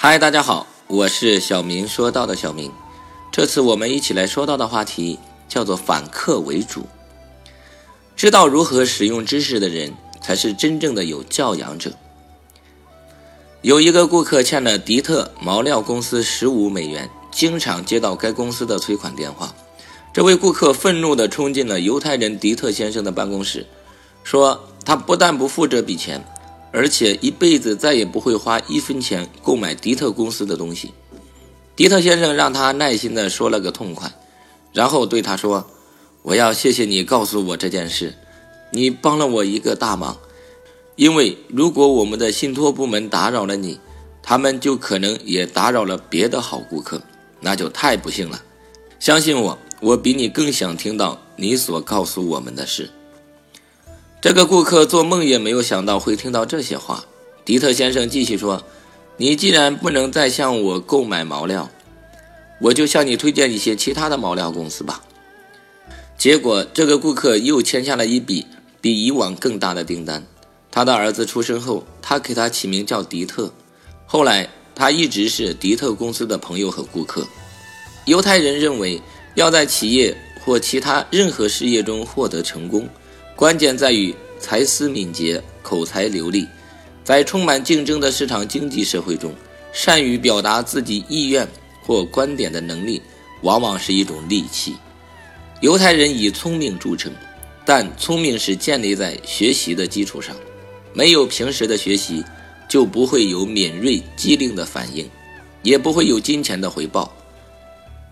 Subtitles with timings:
[0.00, 2.70] 嗨，大家好，我是小明说到的小明。
[3.32, 5.18] 这次我们一起来说到的话题
[5.48, 6.86] 叫做反客为主。
[8.14, 9.92] 知道如何使用知识的人，
[10.22, 11.90] 才是真正的有教养者。
[13.62, 19.52] 有一个顾客欠了迪特毛料公司十五美元，经常接到该公司的催款电话。
[20.12, 23.66] 这位顾客愤怒地冲进了犹太人迪特先生的办公室，
[24.22, 26.24] 说他不但不付这笔钱。
[26.70, 30.92] 而且一辈子再也不会花一分钱购买迪特公司的东西。
[31.74, 34.12] 迪特先生让他耐心地说了个痛快，
[34.72, 35.64] 然后对他说
[36.22, 38.14] ：“我要谢谢你告诉我这件事，
[38.72, 40.18] 你帮了我一个大忙。
[40.96, 43.78] 因为如果我们的信托部门打扰了你，
[44.22, 47.00] 他们就可能也打扰了别的好顾客，
[47.40, 48.42] 那就太不幸了。
[48.98, 52.90] 相信我，我比你更想听到你所告诉我们的事。”
[54.20, 57.04] 这个顾客做梦也没有想到会听到这些话。
[57.44, 58.64] 迪特先生继续说
[59.16, 61.70] ：“你既然不能再向我购买毛料，
[62.60, 65.02] 我就向你推荐一些其他的毛料公司吧。”
[66.18, 68.44] 结果，这个顾客又签下了一笔
[68.80, 70.26] 比以往更大的订单。
[70.68, 73.52] 他的儿子出生后，他给他起名叫迪特。
[74.04, 77.24] 后来，他一直是迪特公司的朋友和顾客。
[78.04, 79.00] 犹太人认为，
[79.36, 82.88] 要在企业或其他任何事业中获得成功。
[83.38, 86.44] 关键在于才思敏捷、口才流利，
[87.04, 89.32] 在充满竞争的市场经济社会中，
[89.72, 91.46] 善于表达自己意愿
[91.80, 93.00] 或观点的能力，
[93.42, 94.74] 往往是一种利器。
[95.60, 97.12] 犹太人以聪明著称，
[97.64, 100.34] 但聪明是建立在学习的基础上，
[100.92, 102.24] 没有平时的学习，
[102.68, 105.08] 就不会有敏锐机灵的反应，
[105.62, 107.14] 也不会有金钱的回报。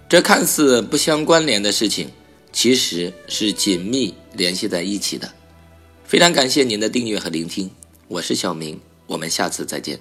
[0.08, 2.08] 这看似不相关联的事情。
[2.57, 5.31] 其实是紧密联系在一起的。
[6.05, 7.71] 非常感谢您的订阅和聆听，
[8.09, 10.01] 我是小明，我们下次再见。